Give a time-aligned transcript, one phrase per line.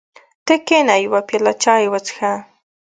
[0.45, 2.33] ته کېنه یوه پیاله چای وڅښه.